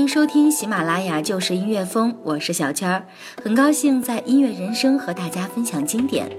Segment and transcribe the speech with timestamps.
[0.00, 3.04] 迎收听喜马拉雅就是音乐风，我是小圈儿，
[3.44, 6.30] 很高兴在音乐人生和大家分享经典。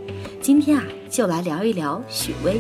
[0.42, 2.60] 今天啊，就来聊一聊许巍。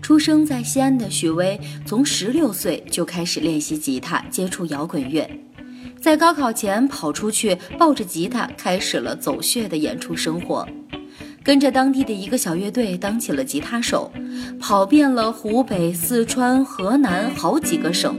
[0.00, 5.28] 出生在西安的许巍，从十六岁就开始练习吉他，接触摇滚乐。
[6.00, 10.66] 在高考前跑出去，抱着吉他开始了走穴的演出生活，
[11.44, 14.10] 跟着当地的一个小乐队当起了吉他手，
[14.58, 18.16] 跑遍了湖北、四川、河南好几个省，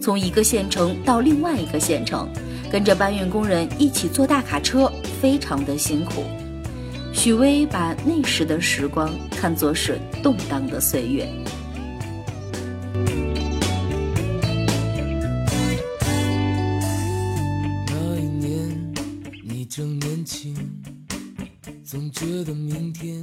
[0.00, 2.28] 从一个县城到另外一个县城，
[2.70, 6.24] 跟着搬运工人一起坐大卡车，非常的辛苦。
[7.14, 11.28] 许巍把那时的时光看作是动荡的岁月。
[17.86, 18.94] 那一年
[19.42, 20.54] 你正年轻，
[21.84, 23.22] 总觉得明天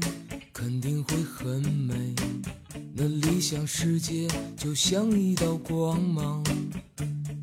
[0.51, 1.93] 肯定会很美。
[2.97, 4.27] 那理想世界
[4.57, 6.43] 就像一道光芒，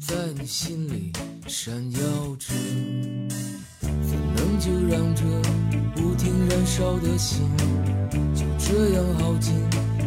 [0.00, 1.12] 在你心里
[1.54, 1.98] 闪耀
[2.38, 2.46] 着。
[3.80, 5.22] 怎能就让这
[5.94, 7.42] 不停燃烧的心，
[8.34, 9.54] 就这样耗尽，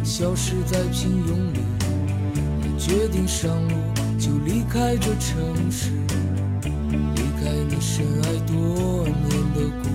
[0.04, 1.60] 消失在平庸里？
[2.60, 3.74] 你决定上路，
[4.18, 5.92] 就离开这城市，
[7.14, 9.88] 离开你深爱多年的姑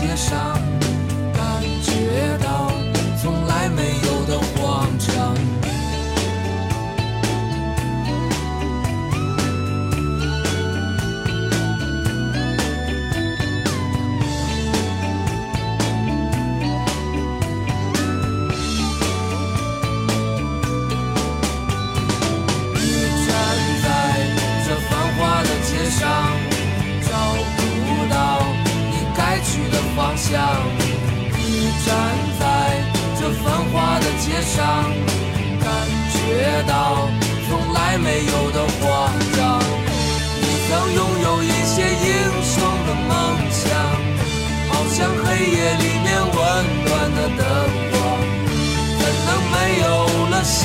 [0.00, 0.87] 街上。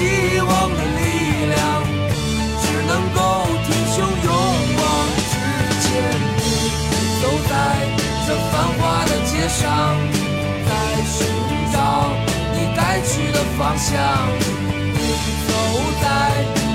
[0.03, 1.01] 希望的力
[1.53, 1.57] 量？
[2.61, 3.17] 只能够
[3.65, 3.95] 挺胸
[4.25, 4.27] 勇
[4.77, 4.81] 往
[5.31, 5.33] 直
[5.81, 5.85] 前。
[7.21, 7.51] 走在
[8.27, 9.61] 这繁华的街上。
[10.65, 10.71] 在
[11.05, 11.15] 寻
[11.71, 11.75] 找
[12.53, 13.91] 你该去的方向。
[15.47, 15.51] 走
[16.01, 16.05] 在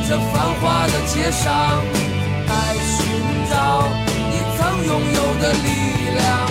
[0.09, 1.47] 这繁华的街上，
[2.49, 2.51] 在
[2.83, 2.97] 寻
[3.51, 3.53] 找
[4.31, 5.67] 你曾拥有的力
[6.17, 6.48] 量。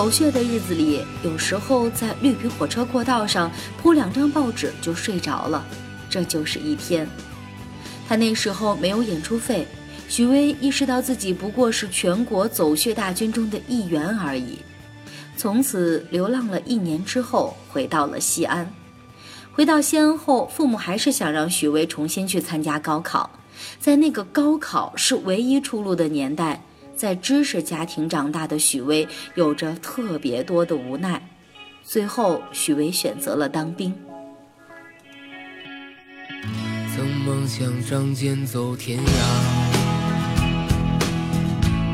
[0.00, 5.62] 走穴的日子里，有时候在绿皮火车过道上铺两张报纸就睡着了，
[6.08, 7.06] 这就是一天。
[8.08, 9.68] 他那时候没有演出费，
[10.08, 14.60] 许巍意识到自己不过是全国走穴大军中的一员而已。
[15.36, 18.72] 从此流浪了一年之后，回到了西安。
[19.52, 23.28] 回到西安后，父母还是想让许巍重新去参加高考。
[23.78, 26.64] 在那个高考是唯一出路的年代，
[27.00, 31.22] 在知识家庭长大的许巍有着特别多的无奈。
[31.82, 33.94] 最后，许巍选择了当兵。
[36.94, 39.10] 曾梦想仗剑走天涯，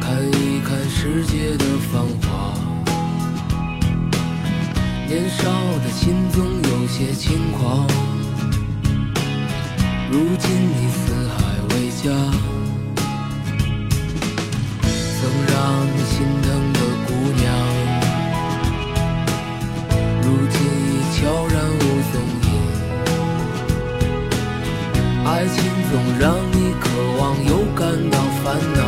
[0.00, 2.52] 看一看世界的繁华。
[5.06, 5.44] 年少
[5.84, 7.86] 的心总有些轻狂，
[10.10, 11.36] 如今你四海
[11.70, 12.10] 为家，
[15.26, 15.54] 曾让
[15.92, 17.44] 你心疼的姑娘，
[20.22, 21.18] 如今已悄
[21.48, 21.78] 然无
[22.12, 22.14] 踪
[22.46, 22.48] 影。
[25.24, 25.56] 爱情
[25.90, 26.84] 总让你渴
[27.18, 28.14] 望又感到
[28.44, 28.44] 烦
[28.76, 28.85] 恼，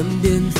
[0.00, 0.59] 身边。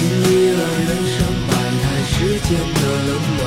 [0.00, 1.52] 经历了人生百
[1.82, 3.40] 态世间的冷暖，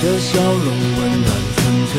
[0.00, 1.60] 这笑容温暖纯
[1.92, 1.94] 真。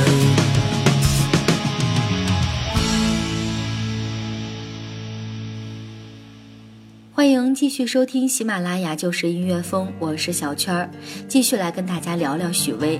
[7.13, 10.89] 欢迎继续收听喜马拉雅就是音乐风，我是小圈儿，
[11.27, 12.99] 继续来跟大家聊聊许巍。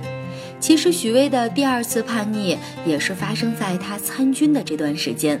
[0.60, 5.40] 其实许巍的第二次叛逆也是发生在他参军的这段时间。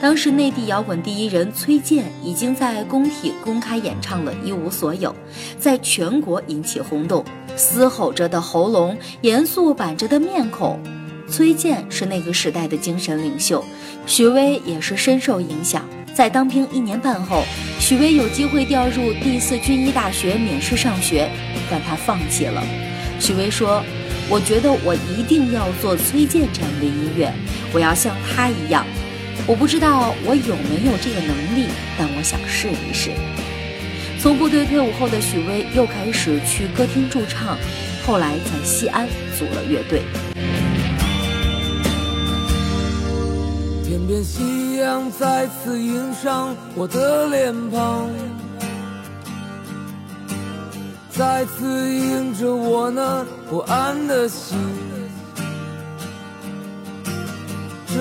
[0.00, 5.10] 当时内地摇滚第一人崔健已经在工体公开演唱了《一无所有》，
[5.58, 7.22] 在全国引起轰动。
[7.54, 10.80] 嘶吼着的喉咙，严肃板着的面孔，
[11.28, 13.62] 崔健是那个时代的精神领袖，
[14.06, 15.86] 许巍也是深受影响。
[16.14, 17.42] 在当兵一年半后，
[17.78, 21.30] 许巍有机会调入第四军医大学免试上学，
[21.70, 22.62] 但他放弃了。
[23.18, 23.82] 许巍说
[24.30, 27.30] ：“我觉得我一定要做崔健这样的音乐，
[27.74, 28.86] 我要像他一样。
[29.46, 31.68] 我不知道我有没有这个能力，
[31.98, 33.10] 但我想试一试。”
[34.20, 37.56] 从部队退伍后的许巍又开始去歌厅驻唱，
[38.06, 40.02] 后来在西安组了乐队。
[43.82, 48.10] 天边夕阳再次映上我的脸庞，
[51.10, 54.58] 再次映着我那不安的心。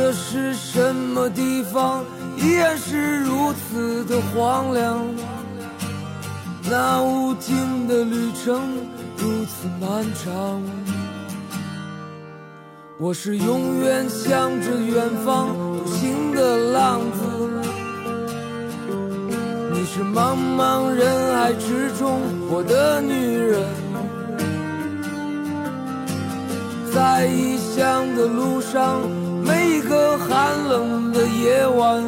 [0.02, 2.06] 这是什么地方？
[2.38, 5.06] 依然是如此的荒凉。
[6.72, 8.62] 那无尽的旅程
[9.18, 10.64] 如此漫长。
[12.98, 17.20] 我是永远向着远方独行的浪子，
[19.74, 23.68] 你是茫茫人海之中我的女人，
[26.94, 29.02] 在异乡的路上，
[29.50, 32.04] 每一个寒冷的夜晚，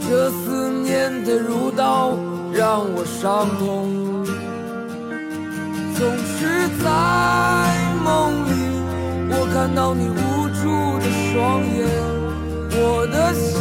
[0.00, 2.16] 这思念的如刀
[2.54, 4.24] 让我伤痛，
[5.94, 6.86] 总是在
[8.02, 8.50] 梦里。
[9.28, 10.62] 我看到你无助
[11.00, 11.86] 的双眼，
[12.80, 13.60] 我的心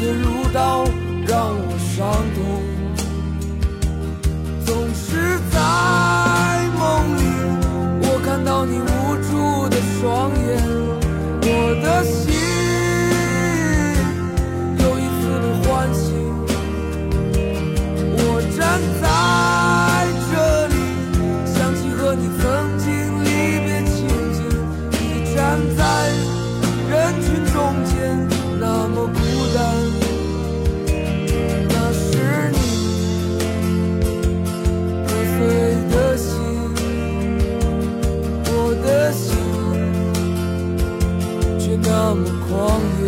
[0.00, 0.84] 的如刀
[1.26, 2.83] 让我伤痛，
[42.14, 43.03] 那么狂野。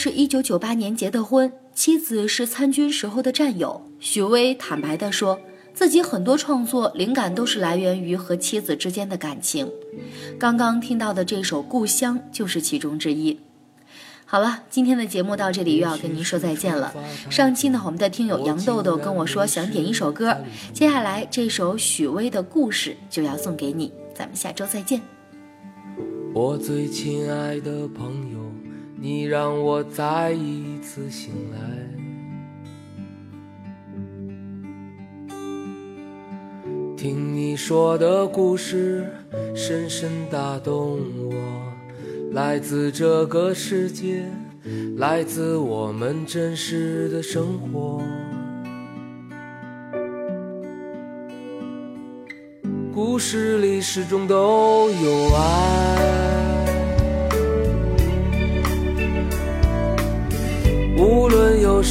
[0.00, 3.82] 是一九九八年结的婚，妻子是参军时候的战友。
[3.98, 5.40] 许巍坦白地说，
[5.74, 9.68] 自己很多创作灵感都是来源于和妻子之间的感情。
[10.38, 13.40] 刚刚听到的这首《故乡》就是其中之一。
[14.24, 16.94] 好了，今天的节目到这里又要跟您说再见了。
[17.28, 20.36] 上期呢，我们的听友杨豆豆跟我说想点一首歌，
[20.72, 25.02] 接下来这首许巍的故事就要送给你，咱们下周再见。
[26.32, 28.37] 我最亲爱的朋友，
[29.00, 31.58] 你让我再一次醒来。
[36.96, 39.08] 听你说的故事，
[39.54, 40.98] 深深打动
[41.30, 41.32] 我，
[42.32, 44.24] 来自这个世界，
[44.96, 48.02] 来自我们真实的生活。
[52.92, 56.27] 故事里始终都有爱，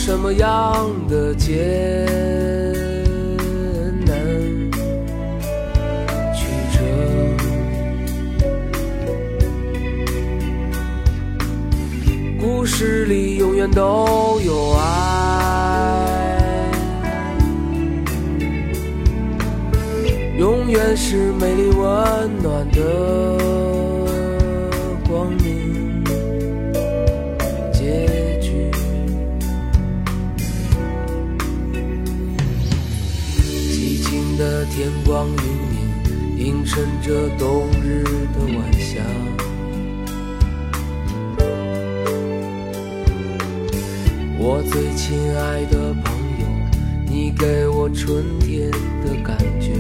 [0.08, 1.54] 什么样的艰
[4.06, 4.16] 难
[6.34, 6.80] 曲折，
[12.40, 14.80] 故事里永远都有爱。
[20.40, 23.37] 永远是美丽温暖的
[34.88, 35.36] 天光云
[36.38, 39.04] 影，映衬着冬日的晚霞。
[44.40, 46.46] 我最亲爱的朋友，
[47.06, 48.72] 你给我春天
[49.04, 49.74] 的感觉。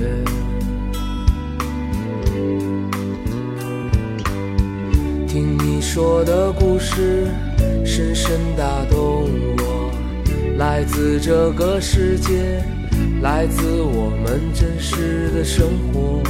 [5.25, 7.27] 听你说的故事，
[7.85, 9.89] 深深打动我。
[10.57, 12.61] 来自这个世界，
[13.21, 16.21] 来自我们真实的生活。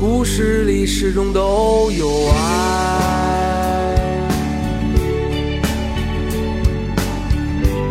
[0.00, 3.94] 故事里始终都有爱，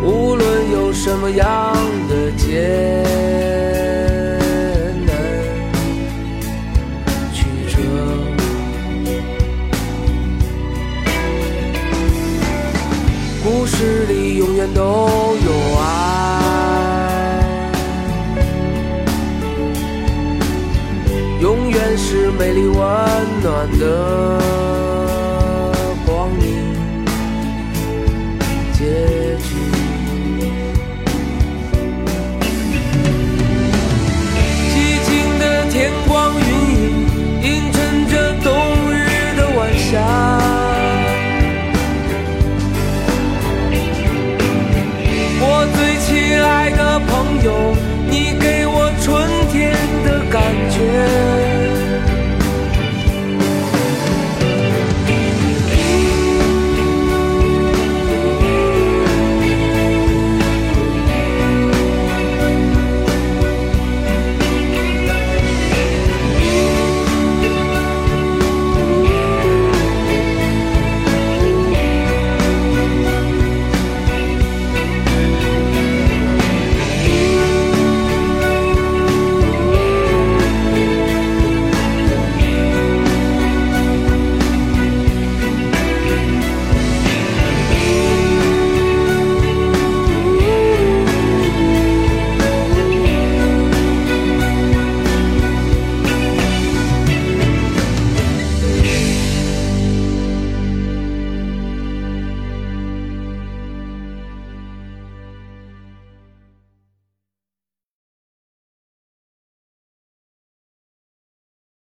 [0.04, 1.74] 无论有什么样
[2.08, 3.04] 的结